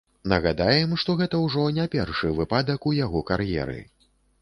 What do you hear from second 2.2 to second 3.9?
выпадак у яго кар'еры.